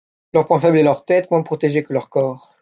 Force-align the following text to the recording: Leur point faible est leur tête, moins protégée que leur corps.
Leur 0.33 0.47
point 0.47 0.59
faible 0.59 0.79
est 0.79 0.81
leur 0.81 1.05
tête, 1.05 1.29
moins 1.29 1.43
protégée 1.43 1.83
que 1.83 1.93
leur 1.93 2.09
corps. 2.09 2.55